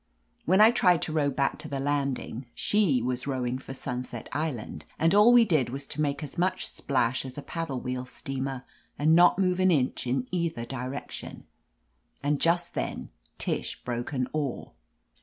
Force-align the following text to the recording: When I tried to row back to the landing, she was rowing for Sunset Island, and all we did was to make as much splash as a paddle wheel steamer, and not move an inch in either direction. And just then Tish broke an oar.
When 0.45 0.61
I 0.61 0.71
tried 0.71 1.03
to 1.03 1.11
row 1.13 1.29
back 1.29 1.59
to 1.59 1.67
the 1.67 1.79
landing, 1.79 2.47
she 2.55 3.03
was 3.03 3.27
rowing 3.27 3.59
for 3.59 3.75
Sunset 3.75 4.29
Island, 4.31 4.83
and 4.97 5.13
all 5.13 5.31
we 5.31 5.45
did 5.45 5.69
was 5.69 5.85
to 5.89 6.01
make 6.01 6.23
as 6.23 6.39
much 6.39 6.65
splash 6.65 7.23
as 7.23 7.37
a 7.37 7.43
paddle 7.43 7.79
wheel 7.79 8.07
steamer, 8.07 8.63
and 8.97 9.13
not 9.15 9.37
move 9.37 9.59
an 9.59 9.69
inch 9.69 10.07
in 10.07 10.27
either 10.31 10.65
direction. 10.65 11.45
And 12.23 12.41
just 12.41 12.73
then 12.73 13.09
Tish 13.37 13.83
broke 13.83 14.11
an 14.11 14.27
oar. 14.33 14.71